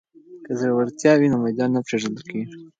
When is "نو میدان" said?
1.31-1.69